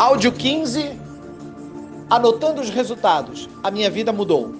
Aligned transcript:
Áudio 0.00 0.32
15, 0.32 0.98
anotando 2.08 2.62
os 2.62 2.70
resultados. 2.70 3.50
A 3.62 3.70
minha 3.70 3.90
vida 3.90 4.10
mudou. 4.10 4.54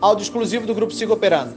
Áudio 0.00 0.22
exclusivo 0.22 0.66
do 0.66 0.74
grupo 0.74 0.94
Sigo 0.94 1.12
Operando. 1.12 1.52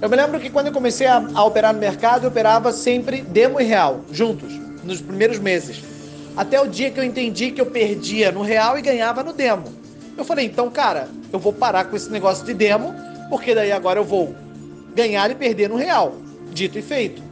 Eu 0.00 0.08
me 0.08 0.16
lembro 0.16 0.40
que 0.40 0.48
quando 0.48 0.68
eu 0.68 0.72
comecei 0.72 1.06
a, 1.06 1.22
a 1.34 1.44
operar 1.44 1.74
no 1.74 1.78
mercado, 1.78 2.24
eu 2.24 2.30
operava 2.30 2.72
sempre 2.72 3.20
demo 3.20 3.60
e 3.60 3.64
real, 3.64 4.00
juntos, 4.10 4.50
nos 4.82 5.02
primeiros 5.02 5.38
meses. 5.38 5.84
Até 6.34 6.58
o 6.58 6.66
dia 6.66 6.90
que 6.90 6.98
eu 6.98 7.04
entendi 7.04 7.50
que 7.50 7.60
eu 7.60 7.66
perdia 7.66 8.32
no 8.32 8.40
real 8.40 8.78
e 8.78 8.80
ganhava 8.80 9.22
no 9.22 9.34
demo. 9.34 9.64
Eu 10.16 10.24
falei, 10.24 10.46
então, 10.46 10.70
cara, 10.70 11.06
eu 11.30 11.38
vou 11.38 11.52
parar 11.52 11.84
com 11.84 11.94
esse 11.94 12.10
negócio 12.10 12.46
de 12.46 12.54
demo, 12.54 12.94
porque 13.28 13.54
daí 13.54 13.72
agora 13.72 14.00
eu 14.00 14.04
vou 14.04 14.34
ganhar 14.94 15.30
e 15.30 15.34
perder 15.34 15.68
no 15.68 15.76
real. 15.76 16.14
Dito 16.50 16.78
e 16.78 16.82
feito. 16.82 17.22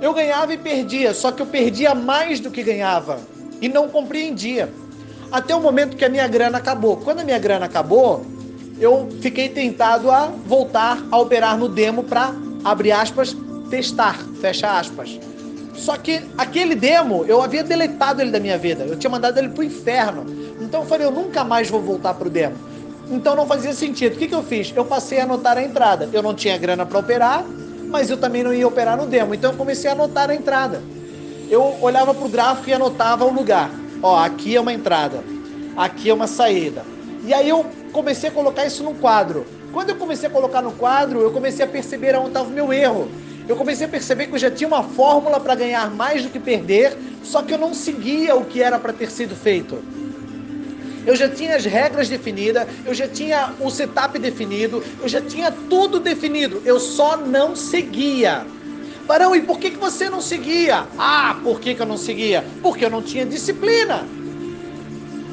Eu 0.00 0.14
ganhava 0.14 0.54
e 0.54 0.56
perdia, 0.56 1.12
só 1.12 1.30
que 1.30 1.42
eu 1.42 1.46
perdia 1.46 1.94
mais 1.94 2.40
do 2.40 2.50
que 2.50 2.62
ganhava 2.62 3.30
e 3.62 3.68
não 3.68 3.88
compreendia. 3.88 4.68
Até 5.30 5.54
o 5.54 5.60
momento 5.60 5.96
que 5.96 6.04
a 6.04 6.08
minha 6.08 6.26
grana 6.26 6.58
acabou. 6.58 6.98
Quando 6.98 7.20
a 7.20 7.24
minha 7.24 7.38
grana 7.38 7.64
acabou, 7.64 8.26
eu 8.78 9.08
fiquei 9.22 9.48
tentado 9.48 10.10
a 10.10 10.26
voltar 10.26 11.02
a 11.10 11.18
operar 11.18 11.56
no 11.56 11.68
demo 11.68 12.02
para, 12.02 12.34
abre 12.64 12.90
aspas, 12.90 13.34
testar, 13.70 14.18
fecha 14.40 14.78
aspas. 14.78 15.18
Só 15.74 15.96
que 15.96 16.20
aquele 16.36 16.74
demo, 16.74 17.24
eu 17.26 17.40
havia 17.40 17.62
deletado 17.62 18.20
ele 18.20 18.30
da 18.30 18.40
minha 18.40 18.58
vida. 18.58 18.84
Eu 18.84 18.96
tinha 18.96 19.10
mandado 19.10 19.38
ele 19.38 19.48
pro 19.48 19.62
inferno. 19.62 20.26
Então 20.60 20.82
eu 20.82 20.86
falei, 20.86 21.06
eu 21.06 21.10
nunca 21.10 21.42
mais 21.44 21.70
vou 21.70 21.80
voltar 21.80 22.14
pro 22.14 22.28
demo. 22.28 22.56
Então 23.08 23.34
não 23.34 23.46
fazia 23.46 23.72
sentido. 23.72 24.14
O 24.14 24.18
que, 24.18 24.28
que 24.28 24.34
eu 24.34 24.42
fiz? 24.42 24.72
Eu 24.74 24.84
passei 24.84 25.20
a 25.20 25.24
anotar 25.24 25.56
a 25.56 25.62
entrada. 25.62 26.08
Eu 26.12 26.22
não 26.22 26.34
tinha 26.34 26.58
grana 26.58 26.84
para 26.84 26.98
operar, 26.98 27.44
mas 27.88 28.10
eu 28.10 28.16
também 28.16 28.42
não 28.42 28.52
ia 28.52 28.66
operar 28.66 28.96
no 28.96 29.06
demo. 29.06 29.34
Então 29.34 29.52
eu 29.52 29.56
comecei 29.56 29.88
a 29.88 29.94
anotar 29.94 30.30
a 30.30 30.34
entrada. 30.34 30.82
Eu 31.52 31.76
olhava 31.82 32.14
para 32.14 32.24
o 32.24 32.30
gráfico 32.30 32.70
e 32.70 32.72
anotava 32.72 33.26
o 33.26 33.30
lugar. 33.30 33.70
Ó, 34.02 34.16
aqui 34.16 34.56
é 34.56 34.60
uma 34.60 34.72
entrada, 34.72 35.22
aqui 35.76 36.08
é 36.08 36.14
uma 36.14 36.26
saída. 36.26 36.82
E 37.26 37.34
aí 37.34 37.46
eu 37.46 37.66
comecei 37.92 38.30
a 38.30 38.32
colocar 38.32 38.64
isso 38.64 38.82
no 38.82 38.94
quadro. 38.94 39.46
Quando 39.70 39.90
eu 39.90 39.96
comecei 39.96 40.30
a 40.30 40.32
colocar 40.32 40.62
no 40.62 40.72
quadro, 40.72 41.20
eu 41.20 41.30
comecei 41.30 41.62
a 41.62 41.68
perceber 41.68 42.16
onde 42.16 42.28
estava 42.28 42.48
o 42.48 42.50
meu 42.50 42.72
erro. 42.72 43.06
Eu 43.46 43.54
comecei 43.54 43.86
a 43.86 43.90
perceber 43.90 44.28
que 44.28 44.34
eu 44.34 44.38
já 44.38 44.50
tinha 44.50 44.66
uma 44.66 44.82
fórmula 44.82 45.38
para 45.38 45.54
ganhar 45.54 45.90
mais 45.90 46.22
do 46.22 46.30
que 46.30 46.40
perder, 46.40 46.96
só 47.22 47.42
que 47.42 47.52
eu 47.52 47.58
não 47.58 47.74
seguia 47.74 48.34
o 48.34 48.46
que 48.46 48.62
era 48.62 48.78
para 48.78 48.94
ter 48.94 49.10
sido 49.10 49.36
feito. 49.36 49.76
Eu 51.04 51.14
já 51.14 51.28
tinha 51.28 51.54
as 51.54 51.66
regras 51.66 52.08
definidas, 52.08 52.66
eu 52.86 52.94
já 52.94 53.06
tinha 53.06 53.52
o 53.60 53.68
setup 53.68 54.18
definido, 54.18 54.82
eu 55.02 55.08
já 55.08 55.20
tinha 55.20 55.52
tudo 55.68 56.00
definido, 56.00 56.62
eu 56.64 56.80
só 56.80 57.18
não 57.18 57.54
seguia. 57.54 58.46
Barão, 59.12 59.36
e 59.36 59.42
por 59.42 59.58
que, 59.58 59.72
que 59.72 59.76
você 59.76 60.08
não 60.08 60.22
seguia? 60.22 60.86
Ah, 60.96 61.36
por 61.44 61.60
que, 61.60 61.74
que 61.74 61.82
eu 61.82 61.84
não 61.84 61.98
seguia? 61.98 62.42
Porque 62.62 62.82
eu 62.82 62.88
não 62.88 63.02
tinha 63.02 63.26
disciplina. 63.26 64.06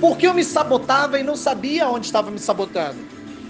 Porque 0.01 0.27
eu 0.27 0.33
me 0.33 0.43
sabotava 0.43 1.17
e 1.17 1.23
não 1.23 1.37
sabia 1.37 1.87
onde 1.87 2.05
estava 2.05 2.29
me 2.29 2.39
sabotando. 2.39 2.97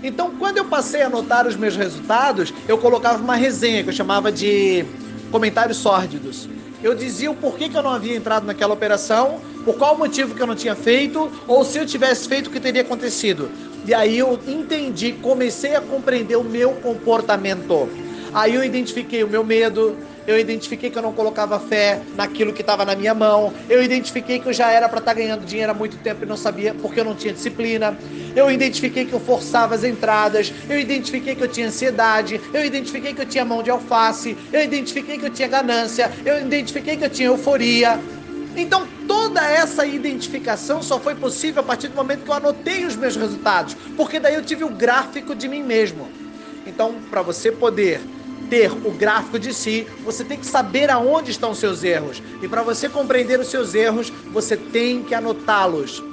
Então, 0.04 0.36
quando 0.38 0.60
eu 0.60 0.66
passei 0.66 1.02
a 1.02 1.08
anotar 1.08 1.48
os 1.48 1.56
meus 1.56 1.76
resultados, 1.76 2.54
eu 2.68 2.78
colocava 2.78 3.24
uma 3.24 3.34
resenha 3.34 3.82
que 3.82 3.90
eu 3.90 3.94
chamava 3.94 4.32
de 4.32 4.86
comentários 5.32 5.78
sórdidos. 5.78 6.48
Eu 6.84 6.94
dizia 6.94 7.32
o 7.32 7.36
porquê 7.36 7.68
que 7.68 7.76
eu 7.76 7.82
não 7.82 7.90
havia 7.90 8.16
entrado 8.16 8.46
naquela 8.46 8.76
operação, 8.76 9.42
por 9.66 9.78
qual 9.80 9.98
motivo 9.98 10.36
que 10.36 10.42
eu 10.44 10.48
não 10.48 10.56
tinha 10.56 10.76
feito, 10.76 11.28
ou 11.48 11.66
se 11.66 11.80
eu 11.80 11.88
tivesse 11.88 12.28
feito, 12.28 12.50
o 12.50 12.52
que 12.52 12.60
teria 12.60 12.84
acontecido. 12.84 13.50
E 13.84 13.96
aí 13.96 14.20
eu 14.20 14.40
entendi, 14.46 15.12
comecei 15.12 15.76
a 15.76 15.82
compreender 15.82 16.36
o 16.36 16.44
meu 16.44 16.74
comportamento. 16.74 17.90
Aí 18.32 18.54
eu 18.54 18.64
identifiquei 18.64 19.24
o 19.24 19.28
meu 19.28 19.44
medo, 19.44 19.98
eu 20.30 20.38
identifiquei 20.38 20.92
que 20.92 20.98
eu 20.98 21.02
não 21.02 21.12
colocava 21.12 21.60
fé 21.60 22.04
naquilo 22.14 22.54
que 22.54 22.62
estava 22.62 22.86
na 22.86 22.96
minha 22.96 23.16
mão, 23.16 23.52
eu 23.68 23.82
identifiquei 23.82 24.38
que 24.38 24.48
eu 24.48 24.54
já 24.54 24.70
era 24.70 24.88
para 24.88 25.00
estar 25.00 25.16
tá 25.16 25.20
ganhando 25.20 25.44
dinheiro 25.44 25.72
há 25.72 25.74
muito 25.74 25.98
tempo 25.98 26.24
e 26.24 26.28
não 26.28 26.38
sabia 26.38 26.72
porque 26.72 27.00
eu 27.00 27.04
não 27.04 27.16
tinha 27.16 27.34
disciplina, 27.34 27.98
eu 28.36 28.52
identifiquei 28.52 29.06
que 29.06 29.14
eu 29.14 29.20
forçava 29.20 29.74
as 29.74 29.84
entradas, 29.84 30.54
eu 30.70 30.80
identifiquei 30.80 31.36
que 31.36 31.44
eu 31.44 31.48
tinha 31.48 31.66
ansiedade, 31.66 32.40
eu 32.54 32.64
identifiquei 32.64 33.12
que 33.12 33.22
eu 33.22 33.26
tinha 33.26 33.44
mão 33.44 33.64
de 33.64 33.72
alface, 33.72 34.38
eu 34.52 34.62
identifiquei 34.62 35.18
que 35.18 35.26
eu 35.26 35.32
tinha 35.32 35.48
ganância, 35.48 36.12
eu 36.24 36.40
identifiquei 36.40 36.96
que 36.96 37.06
eu 37.06 37.10
tinha 37.10 37.30
euforia. 37.30 38.00
Então, 38.56 38.88
toda 39.08 39.44
essa 39.44 39.84
identificação 39.84 40.84
só 40.84 41.00
foi 41.00 41.16
possível 41.16 41.62
a 41.62 41.66
partir 41.66 41.88
do 41.88 41.96
momento 41.96 42.24
que 42.24 42.30
eu 42.30 42.36
anotei 42.36 42.86
os 42.86 42.96
meus 42.96 43.16
resultados, 43.16 43.76
porque 43.96 44.20
daí 44.20 44.36
eu 44.36 44.44
tive 44.44 44.64
o 44.64 44.70
gráfico 44.70 45.34
de 45.34 45.48
mim 45.48 45.64
mesmo. 45.64 46.12
Então, 46.68 47.02
para 47.10 47.24
você 47.24 47.52
poder 47.52 48.19
ter 48.50 48.72
o 48.72 48.92
gráfico 48.92 49.38
de 49.38 49.54
si, 49.54 49.88
você 50.04 50.24
tem 50.24 50.38
que 50.38 50.46
saber 50.46 50.90
aonde 50.90 51.32
estão 51.32 51.54
seus 51.54 51.84
erros. 51.84 52.22
E 52.42 52.48
para 52.48 52.64
você 52.64 52.90
compreender 52.90 53.40
os 53.40 53.48
seus 53.48 53.76
erros, 53.76 54.12
você 54.32 54.58
tem 54.58 55.04
que 55.04 55.14
anotá-los. 55.14 56.04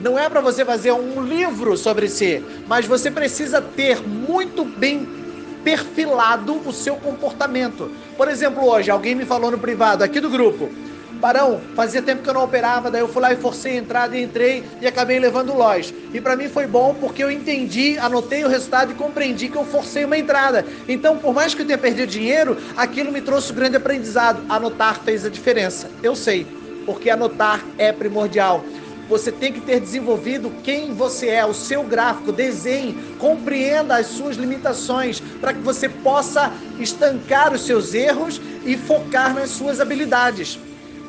Não 0.00 0.18
é 0.18 0.28
para 0.28 0.40
você 0.40 0.64
fazer 0.64 0.92
um 0.92 1.22
livro 1.22 1.76
sobre 1.76 2.08
si, 2.08 2.42
mas 2.66 2.84
você 2.84 3.10
precisa 3.10 3.62
ter 3.62 4.06
muito 4.06 4.64
bem 4.64 5.08
perfilado 5.64 6.60
o 6.66 6.72
seu 6.72 6.96
comportamento. 6.96 7.90
Por 8.16 8.28
exemplo, 8.28 8.68
hoje 8.68 8.90
alguém 8.90 9.14
me 9.14 9.24
falou 9.24 9.50
no 9.50 9.58
privado 9.58 10.04
aqui 10.04 10.20
do 10.20 10.28
grupo: 10.28 10.68
Barão, 11.24 11.58
fazia 11.74 12.02
tempo 12.02 12.22
que 12.22 12.28
eu 12.28 12.34
não 12.34 12.44
operava, 12.44 12.90
daí 12.90 13.00
eu 13.00 13.08
fui 13.08 13.22
lá 13.22 13.32
e 13.32 13.36
forcei 13.36 13.72
a 13.72 13.76
entrada 13.76 14.14
e 14.14 14.22
entrei 14.22 14.62
e 14.78 14.86
acabei 14.86 15.18
levando 15.18 15.56
loja. 15.56 15.90
E 16.12 16.20
para 16.20 16.36
mim 16.36 16.50
foi 16.50 16.66
bom 16.66 16.94
porque 17.00 17.24
eu 17.24 17.30
entendi, 17.30 17.96
anotei 17.96 18.44
o 18.44 18.48
resultado 18.48 18.92
e 18.92 18.94
compreendi 18.94 19.48
que 19.48 19.56
eu 19.56 19.64
forcei 19.64 20.04
uma 20.04 20.18
entrada. 20.18 20.66
Então, 20.86 21.16
por 21.16 21.32
mais 21.32 21.54
que 21.54 21.62
eu 21.62 21.66
tenha 21.66 21.78
perdido 21.78 22.10
dinheiro, 22.10 22.58
aquilo 22.76 23.10
me 23.10 23.22
trouxe 23.22 23.52
um 23.52 23.54
grande 23.54 23.74
aprendizado. 23.74 24.42
Anotar 24.50 25.00
fez 25.02 25.24
a 25.24 25.30
diferença. 25.30 25.90
Eu 26.02 26.14
sei, 26.14 26.46
porque 26.84 27.08
anotar 27.08 27.64
é 27.78 27.90
primordial. 27.90 28.62
Você 29.08 29.32
tem 29.32 29.50
que 29.50 29.62
ter 29.62 29.80
desenvolvido 29.80 30.52
quem 30.62 30.92
você 30.92 31.28
é, 31.28 31.46
o 31.46 31.54
seu 31.54 31.84
gráfico, 31.84 32.32
desenhe, 32.32 32.92
compreenda 33.18 33.96
as 33.96 34.08
suas 34.08 34.36
limitações, 34.36 35.20
para 35.40 35.54
que 35.54 35.60
você 35.60 35.88
possa 35.88 36.52
estancar 36.78 37.54
os 37.54 37.64
seus 37.64 37.94
erros 37.94 38.38
e 38.66 38.76
focar 38.76 39.32
nas 39.34 39.48
suas 39.48 39.80
habilidades. 39.80 40.58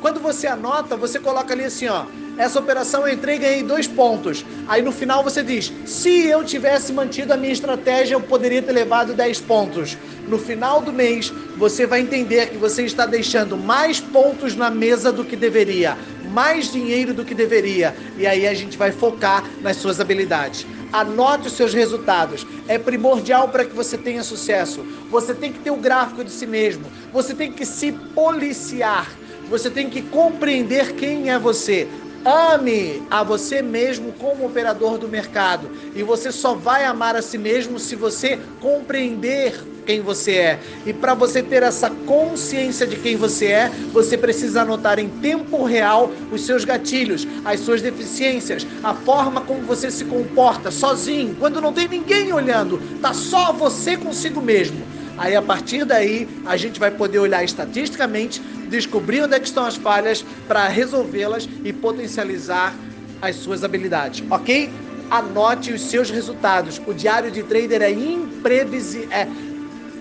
Quando 0.06 0.20
você 0.20 0.46
anota, 0.46 0.96
você 0.96 1.18
coloca 1.18 1.52
ali 1.52 1.64
assim, 1.64 1.88
ó. 1.88 2.04
Essa 2.38 2.60
operação 2.60 3.04
eu 3.04 3.12
entrei 3.12 3.34
e 3.34 3.38
ganhei 3.40 3.62
dois 3.64 3.88
pontos. 3.88 4.44
Aí 4.68 4.80
no 4.80 4.92
final 4.92 5.24
você 5.24 5.42
diz: 5.42 5.72
se 5.84 6.28
eu 6.28 6.44
tivesse 6.44 6.92
mantido 6.92 7.32
a 7.32 7.36
minha 7.36 7.52
estratégia, 7.52 8.14
eu 8.14 8.20
poderia 8.20 8.62
ter 8.62 8.70
levado 8.70 9.14
10 9.14 9.40
pontos. 9.40 9.98
No 10.28 10.38
final 10.38 10.80
do 10.80 10.92
mês, 10.92 11.32
você 11.56 11.86
vai 11.86 12.02
entender 12.02 12.50
que 12.50 12.56
você 12.56 12.84
está 12.84 13.04
deixando 13.04 13.56
mais 13.56 13.98
pontos 13.98 14.54
na 14.54 14.70
mesa 14.70 15.10
do 15.10 15.24
que 15.24 15.34
deveria, 15.34 15.98
mais 16.32 16.70
dinheiro 16.70 17.12
do 17.12 17.24
que 17.24 17.34
deveria. 17.34 17.92
E 18.16 18.28
aí 18.28 18.46
a 18.46 18.54
gente 18.54 18.78
vai 18.78 18.92
focar 18.92 19.42
nas 19.60 19.78
suas 19.78 19.98
habilidades. 19.98 20.64
Anote 20.92 21.48
os 21.48 21.54
seus 21.54 21.74
resultados. 21.74 22.46
É 22.68 22.78
primordial 22.78 23.48
para 23.48 23.64
que 23.64 23.74
você 23.74 23.98
tenha 23.98 24.22
sucesso. 24.22 24.86
Você 25.10 25.34
tem 25.34 25.52
que 25.52 25.58
ter 25.58 25.72
o 25.72 25.76
gráfico 25.76 26.22
de 26.22 26.30
si 26.30 26.46
mesmo. 26.46 26.84
Você 27.12 27.34
tem 27.34 27.50
que 27.50 27.66
se 27.66 27.90
policiar 27.90 29.25
você 29.48 29.70
tem 29.70 29.88
que 29.88 30.02
compreender 30.02 30.94
quem 30.94 31.30
é 31.30 31.38
você. 31.38 31.88
Ame 32.24 33.02
a 33.08 33.22
você 33.22 33.62
mesmo 33.62 34.12
como 34.14 34.44
operador 34.44 34.98
do 34.98 35.08
mercado. 35.08 35.70
E 35.94 36.02
você 36.02 36.32
só 36.32 36.54
vai 36.54 36.84
amar 36.84 37.14
a 37.14 37.22
si 37.22 37.38
mesmo 37.38 37.78
se 37.78 37.94
você 37.94 38.38
compreender 38.60 39.54
quem 39.86 40.00
você 40.00 40.32
é. 40.32 40.60
E 40.84 40.92
para 40.92 41.14
você 41.14 41.40
ter 41.40 41.62
essa 41.62 41.88
consciência 41.88 42.84
de 42.84 42.96
quem 42.96 43.16
você 43.16 43.46
é, 43.46 43.70
você 43.92 44.18
precisa 44.18 44.62
anotar 44.62 44.98
em 44.98 45.08
tempo 45.08 45.62
real 45.62 46.10
os 46.32 46.44
seus 46.44 46.64
gatilhos, 46.64 47.26
as 47.44 47.60
suas 47.60 47.80
deficiências, 47.80 48.66
a 48.82 48.92
forma 48.92 49.40
como 49.42 49.60
você 49.62 49.88
se 49.90 50.04
comporta 50.04 50.72
sozinho, 50.72 51.36
quando 51.38 51.60
não 51.60 51.72
tem 51.72 51.86
ninguém 51.86 52.32
olhando, 52.32 52.82
tá 53.00 53.14
só 53.14 53.52
você 53.52 53.96
consigo 53.96 54.42
mesmo. 54.42 54.84
Aí 55.18 55.34
a 55.34 55.40
partir 55.40 55.84
daí 55.84 56.28
a 56.44 56.56
gente 56.56 56.78
vai 56.78 56.90
poder 56.90 57.18
olhar 57.18 57.42
estatisticamente, 57.42 58.42
descobrir 58.68 59.22
onde 59.22 59.34
é 59.34 59.38
estão 59.38 59.64
as 59.64 59.76
falhas 59.76 60.24
para 60.46 60.66
resolvê-las 60.68 61.48
e 61.64 61.72
potencializar 61.72 62.74
as 63.20 63.36
suas 63.36 63.64
habilidades, 63.64 64.22
ok? 64.30 64.70
Anote 65.10 65.72
os 65.72 65.82
seus 65.82 66.10
resultados. 66.10 66.80
O 66.86 66.92
diário 66.92 67.30
de 67.30 67.42
trader 67.42 67.82
é 67.82 67.90
imprevisível, 67.90 69.08
é, 69.10 69.28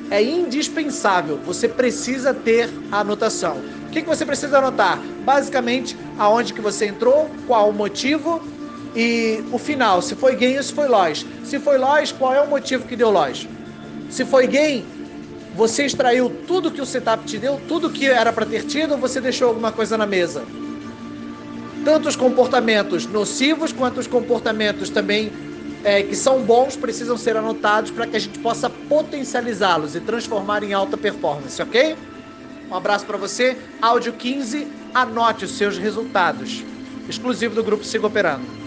é 0.09 0.21
indispensável. 0.21 1.37
Você 1.45 1.67
precisa 1.67 2.33
ter 2.33 2.69
a 2.91 2.99
anotação. 2.99 3.57
O 3.87 3.89
que, 3.91 4.01
que 4.01 4.07
você 4.07 4.25
precisa 4.25 4.57
anotar? 4.57 4.99
Basicamente, 5.23 5.95
aonde 6.17 6.53
que 6.53 6.61
você 6.61 6.87
entrou, 6.87 7.29
qual 7.47 7.69
o 7.69 7.73
motivo 7.73 8.41
e 8.95 9.43
o 9.51 9.57
final. 9.57 10.01
Se 10.01 10.15
foi 10.15 10.35
gain 10.35 10.61
se 10.61 10.73
foi 10.73 10.87
loss. 10.87 11.25
Se 11.43 11.59
foi 11.59 11.77
loss, 11.77 12.11
qual 12.11 12.33
é 12.33 12.41
o 12.41 12.47
motivo 12.47 12.85
que 12.85 12.95
deu 12.95 13.11
loss? 13.11 13.47
Se 14.09 14.23
foi 14.25 14.47
gain, 14.47 14.85
você 15.55 15.85
extraiu 15.85 16.29
tudo 16.45 16.69
que 16.69 16.81
o 16.81 16.85
setup 16.85 17.23
te 17.23 17.37
deu, 17.37 17.59
tudo 17.67 17.89
que 17.89 18.05
era 18.05 18.33
para 18.33 18.45
ter 18.45 18.63
tido, 18.65 18.97
você 18.97 19.21
deixou 19.21 19.47
alguma 19.47 19.71
coisa 19.71 19.97
na 19.97 20.05
mesa? 20.05 20.43
Tanto 21.85 22.09
os 22.09 22.15
comportamentos 22.15 23.07
nocivos 23.07 23.71
quanto 23.71 23.99
os 23.99 24.07
comportamentos 24.07 24.89
também 24.89 25.31
é, 25.83 26.03
que 26.03 26.15
são 26.15 26.41
bons 26.41 26.75
precisam 26.75 27.15
ser 27.15 27.37
anotados 27.37 27.91
para 27.91 28.05
que 28.05 28.17
a 28.17 28.19
gente 28.19 28.39
possa 28.39 28.69
potencializá-los 28.69 29.95
e 29.95 30.01
transformar 30.01 30.63
em 30.63 30.73
alta 30.73 30.97
performance, 30.97 31.61
ok? 31.61 31.95
Um 32.69 32.75
abraço 32.75 33.05
para 33.05 33.17
você. 33.17 33.55
Áudio 33.81 34.11
15, 34.13 34.67
anote 34.93 35.45
os 35.45 35.51
seus 35.51 35.77
resultados. 35.77 36.63
Exclusivo 37.07 37.55
do 37.55 37.63
Grupo 37.63 37.85
Siga 37.85 38.07
Operando. 38.07 38.64